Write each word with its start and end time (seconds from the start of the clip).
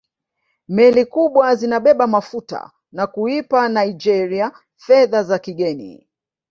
Meli 0.67 1.05
kubwa 1.05 1.55
zinabeba 1.55 2.07
mafuta 2.07 2.71
na 2.91 3.07
kuipa 3.07 3.69
Naigeria 3.69 4.51
fedha 4.77 5.23
za 5.23 5.39
kigeni 5.39 6.07